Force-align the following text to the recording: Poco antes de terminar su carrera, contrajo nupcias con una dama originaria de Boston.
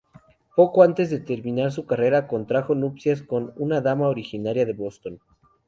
Poco 0.55 0.81
antes 0.81 1.11
de 1.11 1.19
terminar 1.19 1.71
su 1.71 1.85
carrera, 1.85 2.25
contrajo 2.27 2.73
nupcias 2.73 3.21
con 3.21 3.53
una 3.55 3.81
dama 3.81 4.07
originaria 4.09 4.65
de 4.65 4.73
Boston. 4.73 5.19